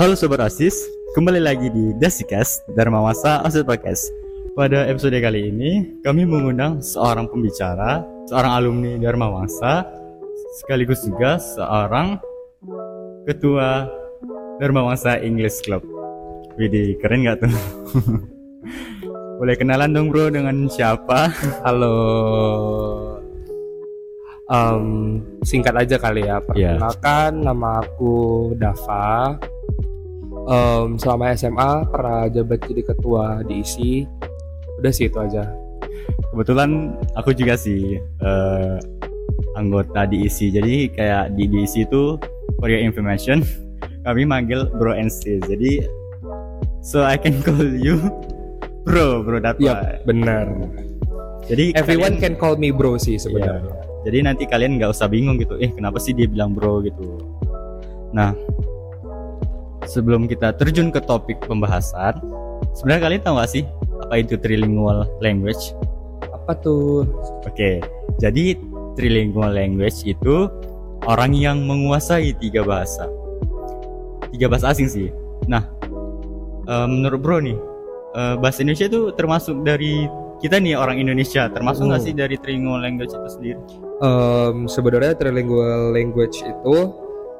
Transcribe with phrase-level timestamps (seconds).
[0.00, 0.72] Halo Sobat Osis,
[1.12, 4.08] kembali lagi di Dasikast Dharma Wasa Osis Podcast.
[4.56, 9.84] Pada episode kali ini, kami mengundang seorang pembicara, seorang alumni Dharma Wangsa,
[10.56, 12.16] sekaligus juga seorang
[13.28, 13.92] ketua
[14.56, 15.84] Dharma Wangsa English Club.
[16.56, 17.52] Widih, keren gak tuh?
[19.44, 21.28] Boleh kenalan dong bro dengan siapa?
[21.60, 21.96] Halo.
[24.48, 26.40] Um, singkat aja kali ya.
[26.56, 26.80] Iya.
[26.80, 28.16] Perkenalkan nama aku
[28.56, 29.36] Dava.
[30.44, 34.06] Um, selama SMA pernah jabat jadi ketua diisi.
[34.78, 35.44] Udah sih itu aja.
[36.32, 38.74] Kebetulan aku juga sih eh,
[39.54, 40.48] anggota diisi.
[40.48, 42.16] Jadi kayak di diisi itu
[42.58, 43.44] for your information,
[44.06, 45.38] kami manggil bro and sis.
[45.44, 45.84] Jadi
[46.80, 48.00] so I can call you
[48.82, 49.58] bro, bro Dava.
[49.60, 50.48] Iya, benar.
[51.46, 53.74] Jadi Everyone kalian- can call me bro sih sebenarnya.
[54.00, 55.60] Jadi nanti kalian nggak usah bingung gitu.
[55.60, 57.20] Eh kenapa sih dia bilang bro gitu.
[58.10, 58.32] Nah
[59.90, 62.14] sebelum kita terjun ke topik pembahasan,
[62.78, 63.64] sebenarnya kalian tahu nggak sih
[64.06, 65.74] apa itu trilingual language?
[66.30, 67.02] Apa tuh?
[67.42, 67.82] Oke,
[68.22, 68.54] jadi
[68.94, 70.46] trilingual language itu
[71.10, 73.10] orang yang menguasai tiga bahasa,
[74.30, 75.08] tiga bahasa asing sih.
[75.50, 75.66] Nah,
[76.70, 77.58] eh, menurut bro nih,
[78.14, 80.06] eh, bahasa Indonesia itu termasuk dari
[80.40, 82.08] kita nih orang Indonesia, termasuk nggak Hmm.
[82.08, 83.60] sih dari trilingual language itu sendiri?
[84.00, 86.76] Um, sebenarnya trilingual language itu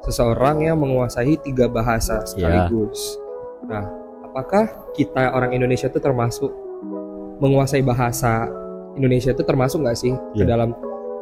[0.03, 3.20] seseorang yang menguasai tiga bahasa sekaligus.
[3.69, 3.84] Nah,
[4.25, 6.48] apakah kita orang Indonesia itu termasuk
[7.39, 8.48] menguasai bahasa
[8.95, 10.57] Indonesia itu termasuk nggak sih ke Iya.
[10.57, 10.73] dalam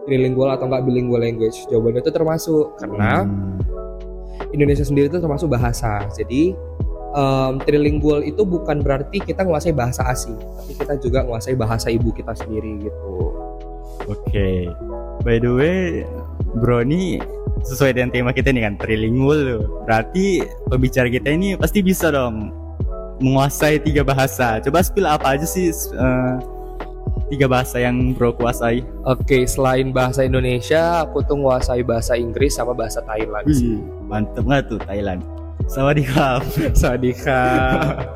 [0.05, 1.67] trilingual atau nggak bilingual language?
[1.69, 3.59] Jawabannya itu termasuk karena Hmm.
[4.51, 6.09] Indonesia sendiri itu termasuk bahasa.
[6.17, 6.57] Jadi
[7.13, 12.09] um, trilingual itu bukan berarti kita menguasai bahasa asing, tapi kita juga menguasai bahasa ibu
[12.11, 13.13] kita sendiri gitu.
[14.09, 14.70] Oke,
[15.20, 15.81] by the way,
[16.57, 17.20] bro ini
[17.64, 19.63] sesuai dengan tema kita nih kan trilingual loh.
[19.86, 22.52] Berarti pembicara kita ini pasti bisa dong
[23.19, 24.63] menguasai tiga bahasa.
[24.63, 26.33] Coba spill apa aja sih eh,
[27.29, 28.86] tiga bahasa yang bro kuasai?
[29.05, 33.77] Oke, selain bahasa Indonesia, aku tuh nguasai bahasa Inggris sama bahasa Thailand sih.
[33.77, 35.20] Wih, mantep nggak tuh Thailand?
[35.69, 36.40] Sawadikap,
[36.80, 37.42] Sawadika.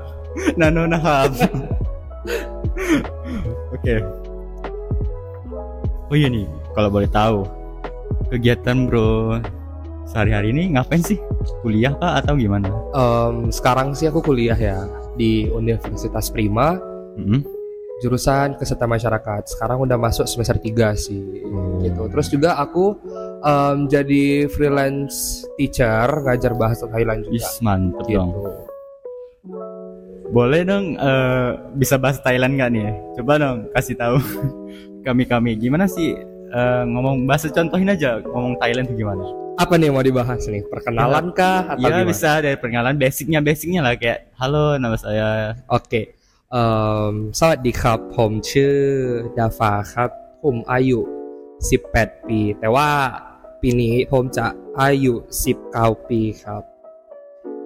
[0.60, 1.34] nano nahap.
[3.74, 3.94] Oke.
[6.12, 6.44] Oh iya nih,
[6.76, 7.61] kalau boleh tahu
[8.32, 9.36] kegiatan bro
[10.08, 11.20] sehari-hari ini ngapain sih?
[11.60, 12.72] Kuliah kah atau gimana?
[12.96, 16.80] Em, sekarang sih aku kuliah ya di Universitas Prima,
[17.20, 17.44] Mm-mm.
[18.00, 19.42] jurusan kesehatan masyarakat.
[19.46, 21.44] Sekarang udah masuk semester 3 sih.
[21.44, 21.84] Hmm.
[21.84, 22.02] Gitu.
[22.08, 22.96] Terus juga aku
[23.40, 27.36] em, jadi freelance teacher, ngajar bahasa Thailand juga.
[27.36, 28.16] Is mantep Gitu.
[28.16, 28.32] dong.
[30.32, 32.88] Boleh dong eh, bisa bahasa Thailand nggak nih?
[33.20, 34.16] Coba dong kasih tahu
[35.06, 36.16] kami-kami gimana sih
[36.52, 39.24] eh, ngomong bahasa contohin aja ngomong Thailand tuh gimana?
[39.60, 40.62] Apa nih yang mau dibahas nih?
[40.64, 42.08] Perkenalan kah atau Iya gimana?
[42.08, 45.92] bisa dari perkenalan basicnya basicnya lah kayak halo nama saya โอเค
[46.52, 46.64] เอ่
[47.10, 48.76] อสวัสดีครับ ผมชื่อ
[49.38, 50.10] ดาฟาครับ
[50.42, 51.00] ผมอายุ
[51.62, 52.88] 18 ปี แต่ว่า
[53.60, 54.46] ปีนี้ผมจะ
[54.80, 55.14] อายุ
[55.62, 56.62] 19 ปีครับ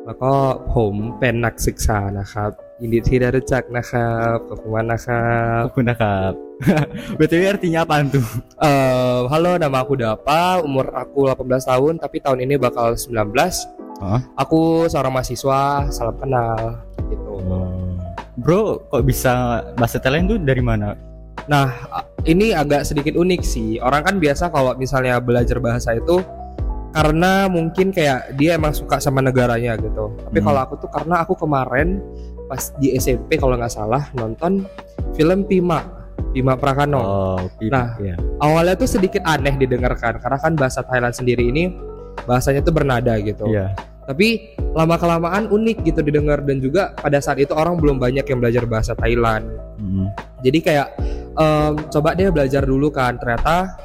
[0.04, 0.32] แล้วก็
[0.75, 2.50] ผมเป็นนักศึกษานะครับ
[2.81, 5.26] ยินดีที่ได้รู้จักนะครับขอบคุณมากนะครั
[5.60, 6.32] บขอบคุณนะครับ
[7.19, 8.26] btw artinya apa tuh?
[8.60, 10.60] Uh, halo nama aku Dapa.
[10.60, 13.12] Umur aku 18 tahun tapi tahun ini bakal 19
[14.00, 14.20] huh?
[14.37, 17.32] aku seorang mahasiswa salam kenal gitu.
[17.48, 17.97] Oh.
[18.41, 20.97] Bro kok bisa bahasa Thailand tuh dari mana?
[21.48, 21.72] Nah
[22.28, 23.81] ini agak sedikit unik sih.
[23.81, 26.20] Orang kan biasa kalau misalnya belajar bahasa itu
[26.93, 30.12] karena mungkin kayak dia emang suka sama negaranya gitu.
[30.28, 30.47] Tapi hmm.
[30.48, 32.00] kalau aku tuh karena aku kemarin
[32.46, 34.64] pas di SMP kalau nggak salah nonton
[35.12, 35.82] film Pima,
[36.30, 37.00] Pima Prakano.
[37.00, 37.98] Oh, Nah.
[37.98, 38.14] ya.
[38.38, 41.74] Awalnya tuh sedikit aneh didengarkan karena kan bahasa Thailand sendiri ini
[42.24, 43.50] bahasanya tuh bernada gitu.
[43.50, 43.74] Iya.
[44.06, 48.38] Tapi lama kelamaan unik gitu didengar dan juga pada saat itu orang belum banyak yang
[48.38, 50.08] belajar bahasa Thailand Mm.
[50.40, 50.88] jadi kayak
[51.37, 53.76] em, coba deh belajar dulu kan ternyata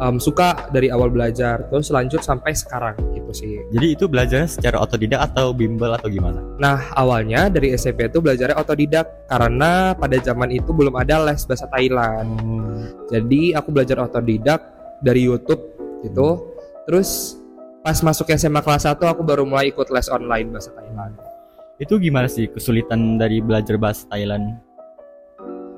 [0.00, 3.60] em, suka dari awal belajar terus lanjut sampai sekarang gitu sih.
[3.72, 6.40] Jadi itu belajar secara otodidak atau bimbel atau gimana?
[6.56, 11.68] nah awalnya dari SMP itu belajarnya otodidak karena pada zaman itu belum ada les bahasa
[11.68, 12.32] Thailand.
[13.12, 14.60] Jadi aku belajar otodidak
[15.04, 15.60] dari YouTube
[16.04, 16.56] gitu.
[16.88, 17.36] Terus
[17.84, 21.14] pas masuk SMA kelas 1 aku baru mulai ikut les online bahasa Thailand.
[21.76, 24.56] Itu gimana sih kesulitan dari belajar bahasa Thailand?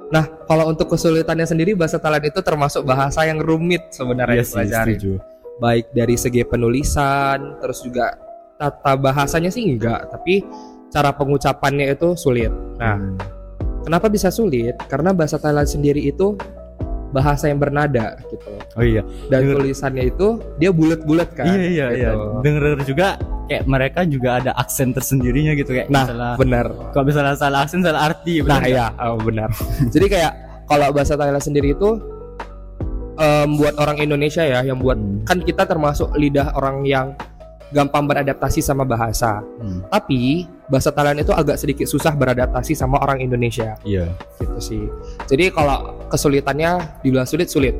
[0.08, 4.52] Nah, kalau untuk kesulitannya sendiri bahasa Thailand itu termasuk bahasa yang rumit sebenarnya Iya sih,
[4.56, 4.92] dipelajari.
[4.96, 5.12] setuju.
[5.58, 8.16] Baik dari segi penulisan, terus juga
[8.56, 10.40] tata bahasanya sih enggak, tapi
[10.88, 12.48] cara pengucapannya itu sulit.
[12.80, 13.18] Nah, Hmm.
[13.82, 14.74] kenapa bisa sulit?
[14.88, 16.38] Karena bahasa Thailand sendiri itu
[17.08, 18.48] bahasa yang bernada gitu.
[18.76, 19.00] Oh iya.
[19.28, 20.26] Dan Denger- tulisannya itu
[20.56, 21.48] dia bulat-bulat kan.
[21.48, 22.10] iya iya iya.
[22.12, 22.40] gitu.
[22.40, 23.08] Dengar juga
[23.48, 26.66] kayak mereka juga ada aksen tersendirinya gitu kayak Nah, misalnya benar.
[26.92, 28.70] kalau misalnya salah aksen salah arti Nah, bener nggak?
[28.70, 29.48] ya, oh, benar.
[29.94, 30.32] Jadi kayak
[30.64, 31.90] kalau bahasa Thailand sendiri itu
[33.16, 35.24] em, buat orang Indonesia ya, yang buat Hmm.
[35.24, 37.16] kan kita termasuk lidah orang yang
[37.68, 39.44] gampang beradaptasi sama bahasa.
[39.60, 44.08] Hmm, Tapi bahasa Thailand itu agak sedikit susah beradaptasi sama orang Indonesia iya
[44.38, 44.84] gitu sih.
[45.24, 47.76] Jadi kalau kesulitannya dibilang sulit sulit.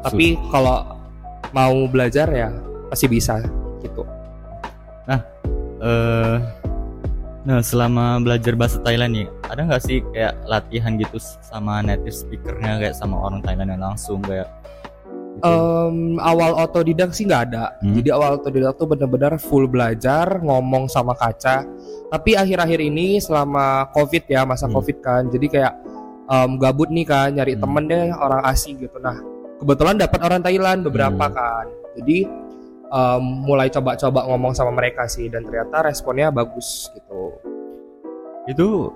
[0.00, 0.96] Tapi kalau
[1.50, 2.48] mau belajar ya
[2.88, 3.40] pasti bisa
[5.06, 5.18] gitu.
[5.82, 6.36] eh
[7.42, 12.78] nah selama belajar bahasa Thailand nih ada nggak sih kayak latihan gitu sama native speakernya
[12.78, 14.46] kayak sama orang Thailand yang langsung kayak
[15.42, 15.42] gitu?
[15.42, 17.74] Em, awal otodidak sih nggak ada.
[17.82, 17.98] Hmm.
[17.98, 21.66] Jadi awal otodidak tuh benar-benar full belajar, ngomong sama kaca.
[22.12, 24.76] Tapi akhir-akhir ini selama covid ya masa Hmm.
[24.78, 25.74] covid kan, jadi kayak
[26.30, 27.64] em, gabut nih kan, nyari Hmm.
[27.64, 29.00] temen deh orang asing gitu.
[29.02, 29.18] Nah
[29.58, 31.34] kebetulan dapat orang Thailand beberapa Hmm.
[31.34, 31.66] kan.
[31.98, 32.18] Jadi
[32.92, 37.32] em, mulai coba-coba ngomong sama mereka sih dan ternyata responnya bagus gitu.
[38.44, 38.90] itu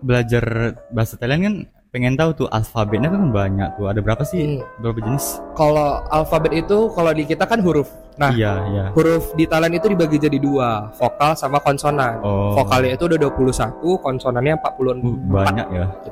[0.00, 0.44] belajar
[0.88, 1.54] bahasa Thailand kan
[1.90, 4.66] pengen tahu tuh alfabetnya kan banyak tuh ada berapa sih Hmm.
[4.78, 7.86] berapa jenis Kalau alfabet itu kalau di kita kan huruf.
[8.14, 12.18] Nah iya iya huruf di Thailand itu dibagi jadi dua, vokal sama konsonan.
[12.20, 16.10] oh Vokalnya itu udah 21, konsonannya 40 Uh, banyak ya gitu.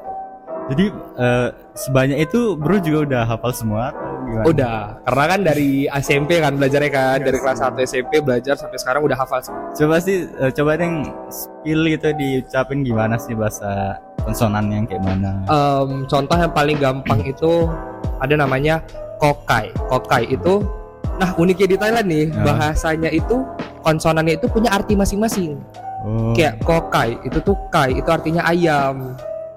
[0.70, 0.84] jadi
[1.18, 6.30] eh, sebanyak itu bro juga udah hafal semua atau gimana Udah, karena kan dari SMP
[6.38, 9.68] kan belajarnya kan, Iya dari kelas 1 SMP belajar sampai sekarang udah hafal semua.
[9.70, 10.88] coba sih eh, coba deh
[11.28, 17.20] skill gitu diucapin gimana sih bahasa konsonannya yang kayak mana Em, contoh yang paling gampang
[17.22, 17.68] itu
[18.16, 18.80] ada namanya
[19.18, 19.68] kokai.
[19.86, 20.64] Kokai itu
[21.12, 22.40] nah uniknya di Thailand nih, Ya.
[22.42, 23.44] bahasanya itu
[23.80, 25.60] konsonannya itu punya arti masing-masing.
[26.02, 29.12] oh Kayak kokai itu tuh kai itu artinya ayam.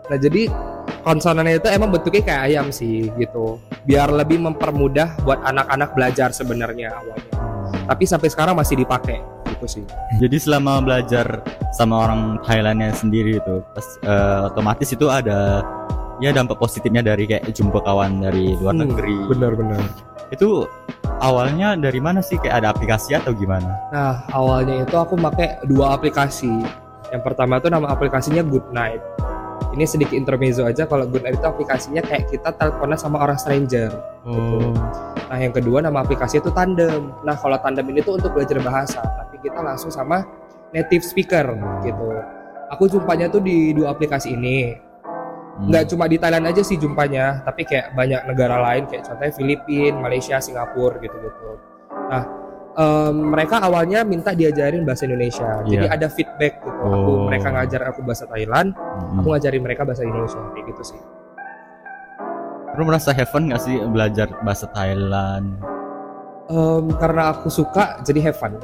[0.06, 0.46] Nah, jadi
[1.02, 3.58] konsonannya itu emang bentuknya kayak ayam sih gitu.
[3.84, 7.32] Biar lebih mempermudah buat anak-anak belajar sebenarnya awalnya.
[7.86, 9.86] Tapi sampai sekarang masih dipakai gitu sih.
[10.18, 11.40] jadi selama belajar
[11.72, 15.62] sama orang Thailandnya sendiri itu pas eh, otomatis itu ada
[16.18, 19.80] ya dampak positifnya dari kayak jumpa kawan dari luar Hmm, negeri Benar-benar.
[20.28, 20.66] itu
[21.20, 25.94] awalnya dari mana sih kayak ada aplikasi atau gimana Nah, awalnya itu aku pakai dua
[25.94, 26.52] aplikasi.
[27.14, 29.00] Yang pertama itu nama aplikasinya Good Night.
[29.76, 33.92] Ini sedikit intermezzo aja kalau Good itu aplikasinya kayak kita teleponan sama orang stranger.
[34.24, 34.72] oh
[35.26, 37.12] Nah, yang kedua nama aplikasi itu Tandem.
[37.26, 40.24] Nah, kalau Tandem ini tuh untuk belajar bahasa, tapi kita langsung sama
[40.72, 41.50] native speaker
[41.82, 42.08] gitu.
[42.72, 44.78] Aku jumpanya tuh di dua aplikasi ini.
[45.60, 45.72] Hmm.
[45.72, 49.98] Nggak cuma di Thailand aja sih jumpanya, tapi kayak banyak negara lain kayak contohnya Filipina,
[49.98, 51.50] Malaysia, Singapura gitu-gitu.
[52.12, 52.24] Nah,
[52.76, 55.64] em, mereka awalnya minta diajarin bahasa Indonesia.
[55.64, 55.96] Jadi Iya.
[55.96, 56.76] ada feedback gitu.
[56.76, 57.26] Aku Oh.
[57.26, 59.20] mereka ngajar aku bahasa Thailand, Hmm.
[59.20, 61.00] aku ngajarin mereka bahasa Indonesia kayak gitu sih.
[62.76, 65.56] Lu merasa heaven gak sih belajar bahasa Thailand?
[66.46, 68.60] Em, karena aku suka jadi have fun.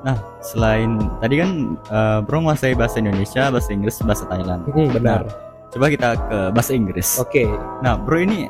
[0.00, 4.64] Nah, selain tadi kan eh, bro menguasai bahasa Indonesia, bahasa Inggris, bahasa Thailand.
[4.68, 5.28] Hmm, benar.
[5.70, 7.16] Coba kita ke bahasa Inggris.
[7.16, 7.44] Oke.
[7.80, 8.48] Nah, bro ini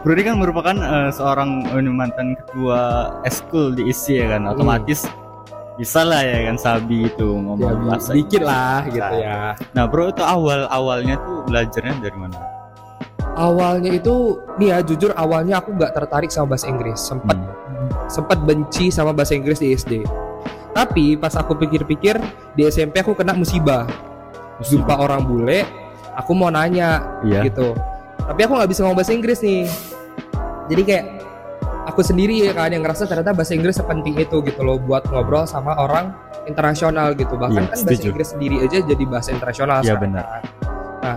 [0.00, 5.04] Bro ini kan merupakan eh, seorang mantan ketua eskul di ISI ya kan, otomatis
[5.76, 9.56] bisa lah ya kan Sabi itu Ya, ngomong bi- bahasa dikit lah gitu ya.
[9.72, 12.36] Nah, bro itu awal awalnya tuh belajarnya dari mana?
[13.32, 14.14] Awalnya itu
[14.56, 17.00] nih ya jujur awalnya aku nggak tertarik sama bahasa Inggris.
[17.00, 17.88] Sempat Hmm.
[18.08, 20.04] sempat benci sama bahasa Inggris di SD.
[20.70, 22.16] Tapi pas aku pikir-pikir
[22.52, 23.88] di SMP aku kena musibah.
[24.60, 25.64] Jumpa orang bule,
[26.12, 27.48] aku mau nanya Iya.
[27.48, 27.72] gitu.
[28.30, 29.66] Tapi aku nggak bisa ngomong bahasa Inggris nih.
[30.70, 31.04] Jadi kayak
[31.90, 35.50] aku sendiri ya kan yang ngerasa ternyata bahasa Inggris sepenting itu gitu loh buat ngobrol
[35.50, 36.14] sama orang
[36.46, 37.34] internasional gitu.
[37.34, 38.06] Bahkan Iya, kan bahasa setuju.
[38.14, 40.24] Inggris sendiri aja jadi bahasa internasional Iya, sekarang benar.
[41.02, 41.16] Nah,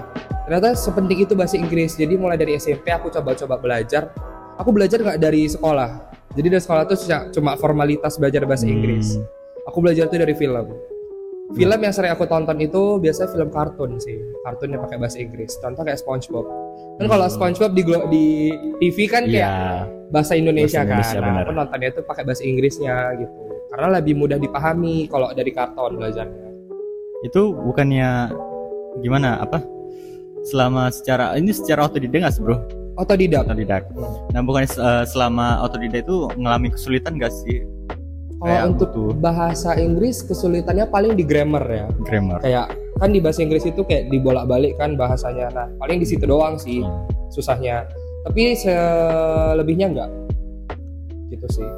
[0.50, 1.94] ternyata sepenting itu bahasa Inggris.
[1.94, 4.10] Jadi mulai dari SMP aku coba-coba belajar.
[4.58, 5.90] Aku belajar nggak dari sekolah.
[6.34, 6.98] Jadi dari sekolah tuh
[7.30, 9.22] cuma- formalitas belajar bahasa Inggris.
[9.22, 9.70] Hmm.
[9.70, 10.66] Aku belajar tuh dari film.
[11.52, 14.16] Film yang sering aku tonton itu biasanya film kartun sih,
[14.48, 15.60] kartun yang pakai bahasa Inggris.
[15.60, 16.48] Contoh kayak SpongeBob.
[16.98, 17.36] Kan kalau Hmm.
[17.36, 18.26] SpongeBob di di
[18.80, 19.84] TV kan kayak Iya.
[20.08, 21.34] bahasa Indonesia, Bahasa Indonesia, kan.
[21.36, 23.36] Nah, aku nontonnya itu pakai bahasa Inggrisnya gitu.
[23.76, 26.48] Karena lebih mudah dipahami kalau dari karton belajarnya.
[27.28, 28.32] Itu bukannya
[29.04, 29.60] gimana apa?
[30.48, 32.58] Selama secara ini secara otodidak nggak sih, Bro?
[32.94, 33.46] Otodidak.
[33.46, 33.84] Otodidak.
[34.32, 37.66] Nah, bukannya eh, selama otodidak itu mengalami kesulitan gak sih
[38.44, 39.24] Kalau Kayak untuk butuh.
[39.24, 41.88] bahasa Inggris kesulitannya paling di grammar ya.
[42.04, 42.44] grammar?
[42.44, 45.48] Kayak kan di bahasa Inggris itu kayak dibolak-balik kan bahasanya.
[45.56, 46.84] Nah, paling di situ doang sih
[47.32, 47.88] susahnya.
[48.28, 50.12] Tapi selebihnya enggak.
[51.32, 51.70] Gitu sih.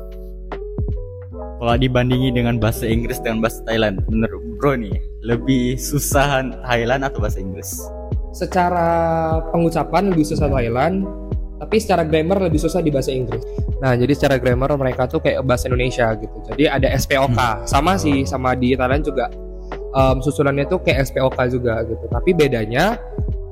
[1.62, 7.22] Kalau dibandingi dengan bahasa Inggris dengan bahasa Thailand, menurut Bro nih, lebih susahan Thailand atau
[7.22, 7.78] bahasa Inggris?
[8.34, 8.90] Secara
[9.54, 11.06] pengucapan lebih susah Thailand,
[11.62, 13.46] tapi secara grammar lebih susah di bahasa Inggris.
[13.84, 16.38] Nah, jadi secara grammar mereka tuh kayak bahasa Indonesia gitu.
[16.48, 19.28] Jadi ada SPOK, sama sih sama di Thailand juga.
[19.96, 22.06] Um, susunannya tuh kayak SPOK juga gitu.
[22.08, 23.00] Tapi bedanya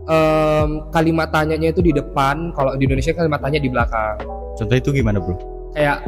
[0.08, 4.16] um, kalimat tanyanya itu di depan, kalau di Indonesia kalimat tanya di belakang.
[4.56, 5.36] Contoh itu gimana bro?
[5.74, 6.04] Kayak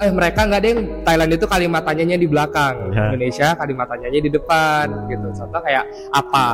[0.00, 3.12] eh mereka nggak ada yang Thailand itu kalimat tanyanya di belakang, Ya.
[3.12, 5.28] Indonesia kalimat tanyanya di depan gitu.
[5.36, 5.84] Contoh kayak
[6.16, 6.46] apa.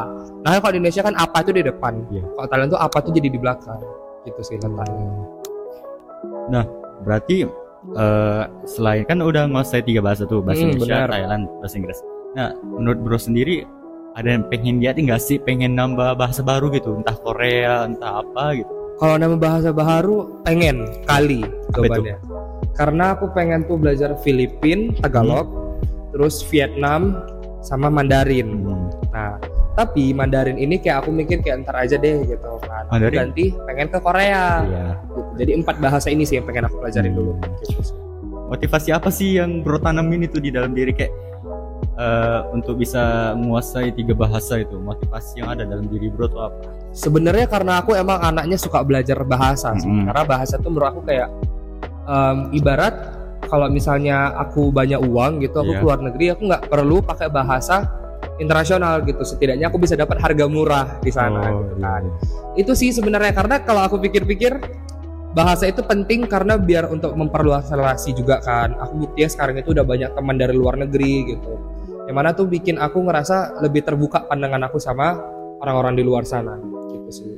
[0.42, 1.92] Nah, kalau di Indonesia kan apa itu di depan.
[2.10, 2.26] Iya.
[2.26, 3.78] Kalau Thailand tuh apa tuh jadi di belakang.
[4.26, 5.06] Gitu sih letaknya.
[7.04, 7.44] Berarti
[7.96, 11.08] eh, selain kan udah nguasai tiga bahasa tuh bahasa Hmm, Indonesia, benar.
[11.12, 12.00] Thailand, bahasa Inggris.
[12.36, 13.64] Nah, menurut bro sendiri
[14.16, 18.56] ada yang pengen lihat nggak sih pengen nambah bahasa baru gitu, entah Korea, entah apa
[18.58, 18.72] gitu.
[18.96, 21.44] Kalau nama bahasa baru pengen kali
[21.76, 22.16] jawabannya.
[22.76, 25.78] Karena aku pengen tuh belajar Filipin, Tagalog,
[26.16, 27.20] terus Vietnam
[27.60, 28.65] sama Mandarin.
[29.76, 29.84] Hmm.
[29.84, 32.88] Tapi Mandarin ini kayak aku mikir kayak ntar aja deh gitu kan.
[32.88, 33.28] Mandarin?
[33.28, 34.64] ganti pengen ke Korea.
[34.64, 34.86] Iya.
[35.04, 35.30] Gitu.
[35.36, 37.18] Jadi empat bahasa ini sih yang pengen aku pelajarin Hmm.
[37.20, 37.32] dulu.
[37.60, 37.96] Gitu sih.
[38.46, 41.12] Motivasi apa sih yang bro tanamin itu di dalam diri kayak
[41.94, 44.76] eh, untuk bisa menguasai tiga bahasa itu?
[44.76, 46.60] Motivasi yang ada dalam diri bro tuh apa?
[46.92, 49.84] Sebenarnya karena aku emang anaknya suka belajar bahasa sih.
[49.84, 50.08] Mm-mm.
[50.08, 51.28] Karena bahasa tuh menurut aku kayak
[52.06, 52.94] em, ibarat
[53.46, 55.80] kalau misalnya aku banyak uang gitu, aku Iya.
[55.80, 57.86] keluar negeri, aku nggak perlu pakai bahasa
[58.38, 59.22] internasional gitu.
[59.24, 61.52] Setidaknya aku bisa dapat harga murah di sana.
[61.52, 62.02] Oh, gitu iya, kan.
[62.04, 62.62] iya.
[62.64, 64.56] Itu sih sebenarnya karena kalau aku pikir-pikir
[65.36, 68.76] bahasa itu penting karena biar untuk memperluas relasi juga kan.
[68.80, 71.52] Aku buktinya sekarang itu udah banyak teman dari luar negeri gitu.
[72.06, 75.18] Yang mana tuh bikin aku ngerasa lebih terbuka pandangan aku sama
[75.60, 76.56] orang-orang di luar sana
[76.92, 77.32] gitu sih.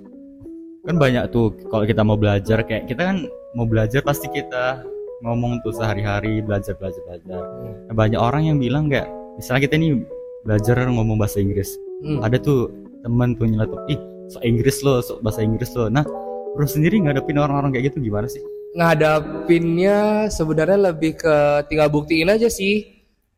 [0.89, 4.81] kan banyak tuh kalau kita mau belajar kayak kita kan mau belajar pasti kita
[5.21, 7.43] ngomong tuh sehari-hari belajar belajar belajar
[7.91, 9.05] Nah, banyak orang yang bilang nggak
[9.37, 10.01] misalnya kita nih
[10.49, 12.23] belajar ngomong bahasa Inggris Hmm.
[12.23, 12.71] ada tuh
[13.03, 13.99] teman tuh nyeletuk ih
[14.31, 16.07] so Inggris lo so bahasa Inggris lo nah
[16.55, 18.39] bro sendiri ngadepin orang-orang kayak gitu gimana sih
[18.73, 21.35] ngadapinnya sebenarnya lebih ke
[21.67, 22.87] tinggal buktiin aja sih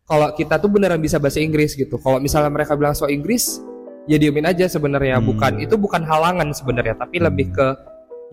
[0.04, 1.94] kalau kita tuh beneran bisa bahasa Inggris gitu.
[1.94, 3.62] Kalau misalnya mereka bilang so Inggris,
[4.10, 5.22] ya diemin aja sebenarnya.
[5.22, 5.30] Hmm.
[5.30, 7.66] Bukan itu bukan halangan sebenarnya, tapi lebih ke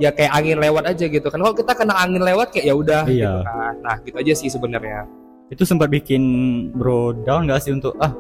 [0.01, 1.37] ya kayak angin lewat aja gitu kan.
[1.37, 3.13] Kalau kita kena angin lewat kayak ya udah Iya.
[3.13, 3.73] gitu kan.
[3.85, 5.05] Nah, gitu aja sih sebenarnya.
[5.47, 6.19] itu sempat bikin
[6.75, 8.11] bro down gak sih untuk ah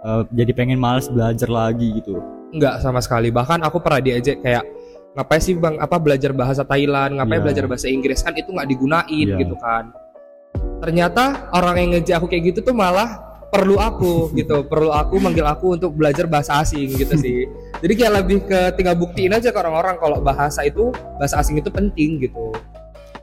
[0.00, 3.28] eh, jadi pengen males belajar lagi gitu Enggak sama sekali.
[3.28, 4.64] Bahkan aku pernah diajak kayak
[5.12, 7.44] ngapain sih bang apa belajar bahasa Thailand, ngapain Iya.
[7.44, 9.36] belajar bahasa Inggris kan itu nggak digunain Iya.
[9.36, 9.92] gitu kan.
[10.80, 15.44] Ternyata orang yang ngejak aku kayak gitu tuh malah perlu aku gitu, perlu aku manggil
[15.44, 17.44] aku untuk belajar bahasa asing gitu sih.
[17.84, 21.68] Jadi kayak lebih ke tinggal buktiin aja ke orang-orang kalau bahasa itu bahasa asing itu
[21.68, 22.56] penting gitu.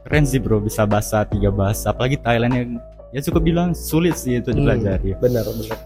[0.06, 2.70] keren sih bro bisa bahasa tiga bahasa apalagi Thailand yang
[3.10, 4.54] ya cukup bilang sulit sih Hmm.
[4.54, 5.78] dipelajari Bener bener.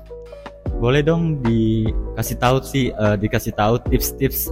[0.80, 4.48] Boleh dong dikasih tahu sih eh, dikasih tahu tips-tips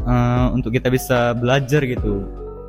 [0.00, 2.26] eh, untuk kita bisa belajar gitu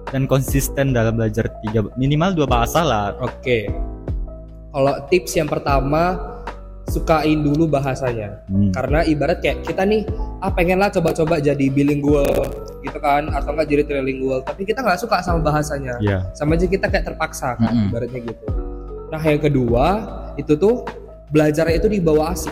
[0.08, 3.70] dan konsisten dalam belajar tiga minimal dua bahasa lah Oke.
[4.72, 6.16] Kalau tips yang pertama
[6.88, 8.44] sukain dulu bahasanya.
[8.48, 8.72] Hmm.
[8.72, 10.04] karena ibarat kayak kita nih
[10.40, 12.28] ah pengen lah coba-coba jadi bilingual
[12.82, 16.28] gitu kan atau enggak jadi trilingual tapi kita nggak suka sama bahasanya Iya.
[16.34, 17.88] sama aja kita kayak terpaksa kan Mm-mm.
[17.88, 18.46] ibaratnya gitu
[19.08, 19.86] nah yang kedua
[20.36, 20.84] itu tuh
[21.32, 22.52] belajarnya itu di bawah asik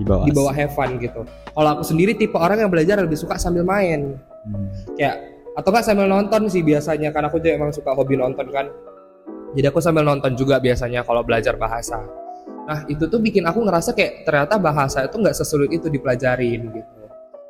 [0.00, 1.28] di bawah di bawah have fun gitu.
[1.28, 4.16] Kalau aku sendiri tipe orang yang belajar lebih suka sambil main.
[4.40, 4.72] Hmm.
[4.96, 5.20] kayak
[5.52, 8.72] atau enggak sambil nonton sih biasanya kan aku juga emang suka hobi nonton kan.
[9.52, 12.00] Jadi aku sambil nonton juga biasanya kalau belajar bahasa.
[12.64, 17.00] Nah itu tuh bikin aku ngerasa kayak ternyata bahasa itu nggak sesulit itu dipelajarin gitu.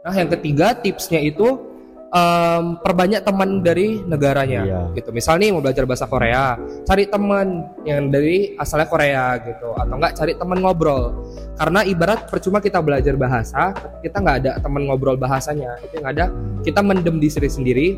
[0.02, 1.69] Nah yang ketiga tipsnya itu
[2.10, 4.80] em, perbanyak teman dari negaranya Iya.
[4.98, 5.14] gitu.
[5.14, 9.70] Misal nih mau belajar bahasa Korea cari teman yang dari asalnya Korea gitu.
[9.78, 11.22] Atau enggak cari teman ngobrol.
[11.54, 13.70] Karena ibarat percuma kita belajar bahasa
[14.02, 15.78] kita nggak ada teman ngobrol bahasanya.
[15.86, 16.24] Itu yang ada
[16.66, 17.88] kita mendem di diri sendiri.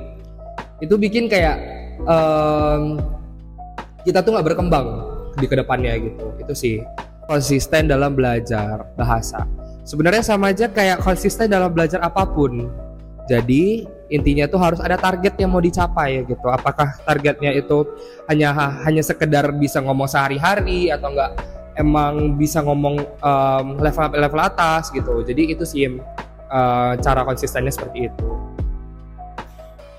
[0.84, 1.56] Itu bikin kayak
[2.04, 3.00] em,
[4.04, 4.86] kita tuh nggak berkembang
[5.40, 6.36] di ke depannya gitu.
[6.36, 6.84] Itu sih
[7.24, 9.48] konsisten dalam belajar bahasa.
[9.88, 12.68] Sebenarnya sama aja kayak konsisten dalam belajar apa pun.
[13.30, 16.46] Jadi intinya tuh harus ada target yang mau dicapai gitu.
[16.52, 17.88] Apakah targetnya itu
[18.28, 18.52] hanya
[18.84, 21.32] hanya sekedar bisa ngomong sehari-hari atau enggak
[21.80, 25.24] emang bisa ngomong em, level level atas gitu.
[25.24, 28.28] Jadi itu sih eh, cara konsistennya seperti itu.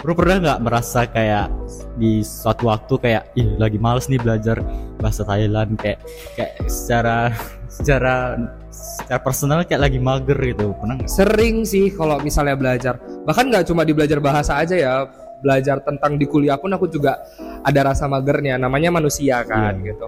[0.03, 1.48] Bro pernah nggak merasa kayak
[1.96, 4.60] di suatu waktu kayak ih lagi males nih belajar
[5.00, 6.03] bahasa Thailand kayak
[6.36, 7.32] kayak secara
[7.79, 8.36] secara
[8.74, 11.10] secara personal kayak lagi mager gitu pernah nggak?
[11.10, 14.94] sering sih kalau misalnya belajar bahkan nggak cuma di belajar bahasa aja ya
[15.39, 17.22] belajar tentang di kuliah pun aku juga
[17.63, 19.94] ada rasa magernya namanya manusia kan Iya.
[19.94, 20.08] gitu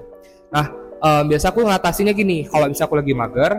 [0.50, 0.66] nah
[1.00, 3.52] em, biasa aku ngatasinnya gini kalau misalnya aku lagi mager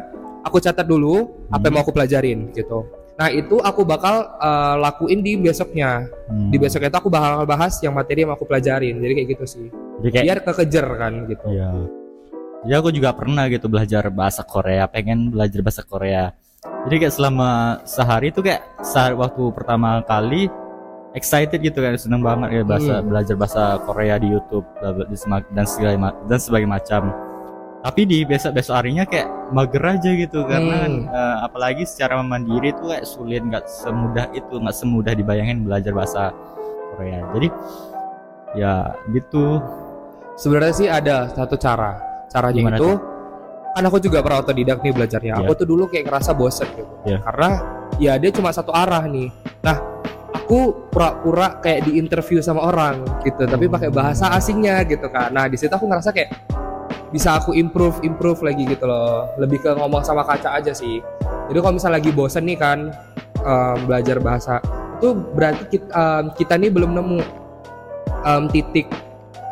[0.42, 2.84] aku catat dulu apa yang mau aku pelajarin gitu
[3.16, 6.04] Nah itu aku bakal uh, lakuin di besoknya.
[6.28, 6.52] Hmm.
[6.52, 9.00] Di besoknya itu aku bakal bahas yang materi yang aku pelajarin.
[9.00, 9.66] Jadi kayak gitu sih.
[10.04, 11.46] Jadi kayak Biar kekejar kan gitu.
[11.48, 11.70] Iya.
[12.64, 16.32] Ya aku juga pernah gitu belajar bahasa Korea, pengen belajar bahasa Korea.
[16.88, 17.50] Jadi kayak selama
[17.84, 20.48] sehari itu kayak saat waktu pertama kali
[21.12, 23.06] excited gitu kan, seneng banget ya bahasa Hmm.
[23.10, 24.66] belajar bahasa Korea di YouTube
[25.52, 27.10] dan segala dan sebagai macam.
[27.86, 31.06] Tapi di besok besok harinya kayak mager aja gitu karena Hmm.
[31.06, 36.34] eh, apalagi secara mandiri itu kayak sulit nggak semudah itu nggak semudah dibayangin belajar bahasa
[36.94, 37.22] Korea.
[37.34, 37.48] Jadi
[38.58, 39.62] ya gitu.
[40.36, 42.05] Sebenarnya sih ada satu cara.
[42.30, 42.90] Caranya Gimana itu
[43.76, 45.32] kan aku juga pernah otodidak nih belajarnya.
[45.36, 45.44] Iya.
[45.44, 46.92] Aku tuh dulu kayak ngerasa bosen gitu.
[47.04, 47.20] Iya.
[47.20, 47.50] Karena
[48.00, 49.28] ya dia cuma satu arah nih.
[49.60, 49.76] Nah,
[50.32, 55.28] aku pura-pura kayak di interview sama orang gitu, tapi pakai bahasa asingnya gitu kan.
[55.28, 56.32] Nah, di situ aku ngerasa kayak
[57.12, 59.28] bisa aku improve improve lagi gitu loh.
[59.36, 61.04] Lebih ke ngomong sama kaca aja sih.
[61.52, 62.78] Jadi kalau misalnya lagi bosen nih kan
[63.44, 64.64] em, belajar bahasa
[64.96, 67.20] itu berarti kita, em, kita nih belum nemu
[68.24, 68.88] em, titik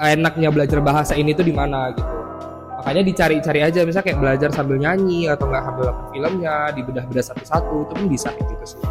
[0.00, 2.13] enaknya belajar bahasa ini tuh di mana gitu
[2.84, 7.74] makanya dicari-cari aja misalnya kayak belajar sambil nyanyi atau nggak sambil nonton filmnya dibedah-bedah satu-satu
[7.88, 8.82] itu pun bisa kayak gitu sih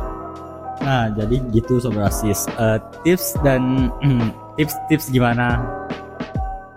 [0.84, 2.44] Nah, jadi gitu Sobat Asis.
[2.60, 3.88] Eh, tips dan
[4.60, 5.64] tips-tips gimana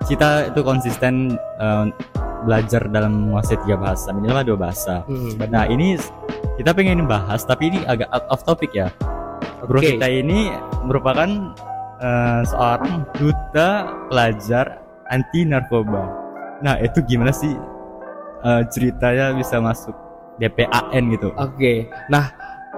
[0.06, 1.84] kita itu konsisten eh,
[2.46, 5.02] belajar dalam menguasai tiga bahasa, minimal dua bahasa.
[5.10, 5.98] hmm, Nah, ini
[6.54, 8.94] kita pengen bahas tapi ini agak out of topic ya.
[9.66, 9.98] Bro Oke.
[9.98, 10.54] kita ini
[10.86, 11.26] merupakan
[11.98, 14.78] eh, seorang duta pelajar
[15.10, 16.25] anti narkoba.
[16.62, 17.52] Nah, itu gimana sih
[18.42, 19.92] eh, ceritanya bisa masuk
[20.36, 21.32] DPAN gitu?
[21.36, 22.32] Oke, nah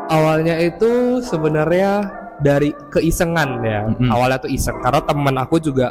[0.09, 2.07] awalnya itu sebenarnya
[2.39, 3.87] dari keisengan ya.
[3.91, 4.09] Mm-mm.
[4.09, 5.91] Awalnya tuh iseng karena temen aku juga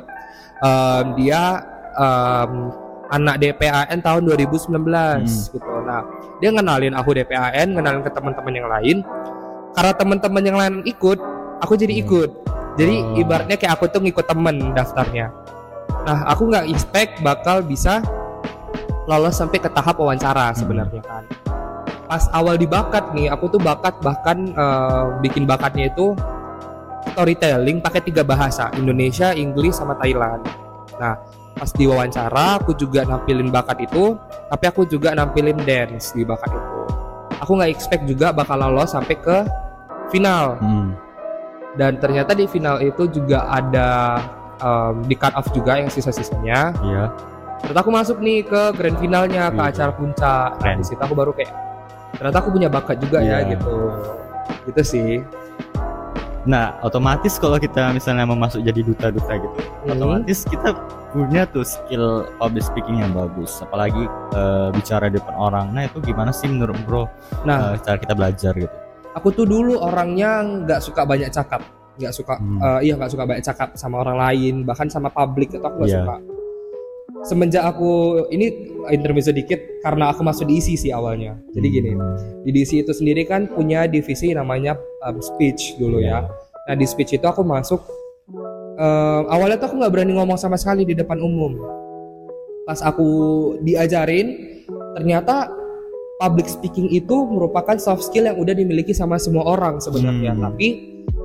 [0.64, 1.60] em, dia
[2.00, 2.72] em,
[3.08, 4.72] anak DPAN tahun 2019
[5.52, 5.72] gitu.
[5.84, 6.04] Nah,
[6.40, 8.98] dia ngenalin aku DPAN, ngenalin ke teman-teman yang lain.
[9.76, 11.20] Karena teman-teman yang lain ikut,
[11.62, 12.04] aku jadi Hmm.
[12.04, 12.30] ikut.
[12.78, 13.22] Jadi Oh.
[13.22, 15.32] ibaratnya kayak aku tuh ngikut temen daftarnya.
[16.08, 18.00] Nah, aku nggak expect bakal bisa
[19.08, 21.24] lolos sampai ke tahap wawancara sebenarnya kan
[22.08, 26.16] pas awal di bakat nih aku tuh bakat bahkan eh, bikin bakatnya itu
[27.12, 30.44] storytelling pakai tiga bahasa Indonesia, Inggris sama Thailand.
[31.00, 31.20] Nah
[31.58, 34.14] pas di wawancara aku juga nampilin bakat itu,
[34.48, 36.80] tapi aku juga nampilin dance di bakat itu.
[37.42, 39.38] Aku nggak expect juga bakal lolos sampai ke
[40.14, 40.96] final Hmm.
[41.76, 44.22] dan ternyata di final itu juga ada
[44.58, 46.74] em, di cut off juga yang sisa-sisanya.
[46.82, 47.04] Iya.
[47.58, 49.70] Terus aku masuk nih ke grand finalnya ke Iya.
[49.74, 50.50] acara puncak.
[50.62, 51.52] Nah, di situ aku baru kayak
[52.18, 53.58] ternyata aku punya bakat juga ya Iya.
[53.58, 53.76] gitu.
[54.66, 55.12] Gitu sih.
[56.48, 60.00] Nah, otomatis kalau kita misalnya mau masuk jadi duta-duta gitu, Hmm.
[60.00, 60.72] otomatis kita
[61.12, 65.76] punya tuh skill public speaking yang bagus, apalagi eh, bicara di depan orang.
[65.76, 67.12] Nah, itu gimana sih menurut Bro
[67.44, 68.72] Nah, eh, cara kita belajar gitu?
[69.12, 71.60] aku tuh dulu orangnya nggak suka banyak cakap,
[71.98, 72.60] nggak suka, Hmm.
[72.62, 75.90] eh, iya nggak suka banyak cakap sama orang lain, bahkan sama publik itu aku nggak
[75.90, 76.00] Iya.
[76.02, 76.16] suka.
[77.26, 77.92] Semenjak aku
[78.30, 78.54] ini
[78.88, 81.36] intermezzo dikit karena aku masuk di ISI sih awalnya.
[81.52, 82.46] Jadi gini, Hmm.
[82.46, 86.24] di ISI itu sendiri kan punya divisi namanya um, speech dulu Iya.
[86.24, 86.30] ya.
[86.68, 87.82] Nah di speech itu aku masuk
[88.78, 91.58] em, awalnya tuh aku nggak berani ngomong sama sekali di depan umum.
[92.64, 93.08] Pas aku
[93.64, 94.38] diajarin,
[94.94, 95.50] ternyata
[96.18, 100.34] public speaking itu merupakan soft skill yang udah dimiliki sama semua orang sebenarnya.
[100.34, 100.44] Hmm.
[100.52, 100.68] Tapi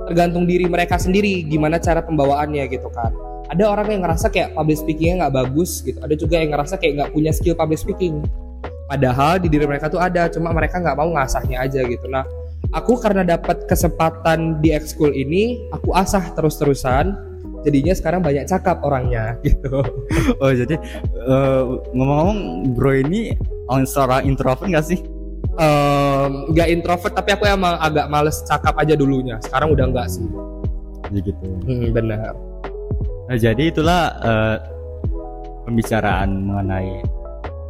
[0.07, 3.11] tergantung diri mereka sendiri gimana cara pembawaannya gitu kan.
[3.51, 5.99] Ada orang yang ngerasa kayak public speakingnya nggak bagus gitu.
[6.01, 8.23] Ada juga yang ngerasa kayak nggak punya skill public speaking.
[8.87, 12.05] Padahal di diri mereka tuh ada, cuma mereka nggak mau ngasahnya aja gitu.
[12.09, 12.25] Nah,
[12.73, 17.13] aku karena dapat kesempatan di ekskul ini, aku asah terus-terusan.
[17.63, 19.79] Jadinya sekarang banyak cakap orangnya gitu.
[20.43, 20.75] Oh, jadi
[21.15, 21.63] eh,
[21.95, 22.39] ngomong-ngomong
[22.75, 23.39] Bro ini
[23.71, 24.99] on seorang introvert nggak sih?
[26.49, 29.37] Nggak introvert tapi aku emang agak males cakap aja dulunya.
[29.41, 30.25] Sekarang udah nggak sih.
[31.13, 31.47] Jadi gitu.
[31.67, 32.33] Hmm, benar.
[33.23, 34.57] Nah, jadi itulah eh,
[35.63, 37.05] pembicaraan mengenai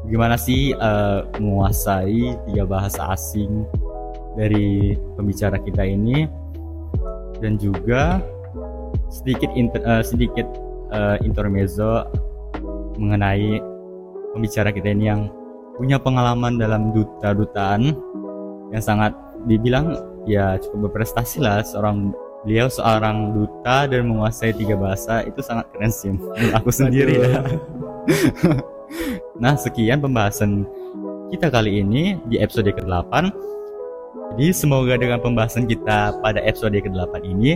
[0.09, 3.67] gimana sih eh, menguasai tiga bahasa asing
[4.33, 6.25] dari pembicara kita ini
[7.37, 8.23] dan juga
[9.13, 10.47] sedikit inter- eh, sedikit
[10.89, 12.07] eh, intermezzo
[12.97, 13.61] mengenai
[14.33, 15.29] pembicara kita ini yang
[15.77, 17.93] punya pengalaman dalam duta-dutaan
[18.73, 19.13] yang sangat
[19.49, 19.97] dibilang
[20.29, 21.62] ya cukup berprestasi lah.
[21.65, 27.15] Seorang beliau seorang duta dan menguasai tiga bahasa itu sangat keren sih menurut aku sendiri
[27.23, 27.39] ya.
[29.41, 30.67] nah sekian pembahasan
[31.31, 33.31] kita kali ini di episode ke-8
[34.36, 37.55] jadi semoga dengan pembahasan kita pada episode ke-8 ini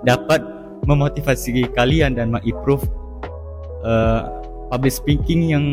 [0.00, 0.40] dapat
[0.88, 2.88] memotivasi kalian dan mengimprove
[3.84, 4.20] eh,
[4.72, 5.66] public speaking yang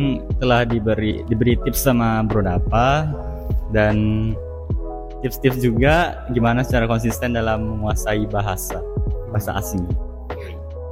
[0.44, 3.08] telah diberi diberi tips sama Bro Dapa
[3.72, 3.96] dan
[5.24, 8.84] tips-tips juga gimana secara konsisten dalam menguasai bahasa
[9.32, 9.88] bahasa asing.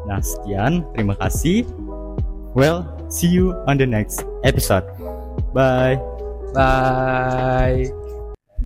[0.08, 0.88] Nah, sekian.
[0.96, 1.68] Terima kasih.
[2.56, 4.88] Well, see you on the next episode.
[5.52, 6.00] Bye.
[6.56, 7.97] Bye.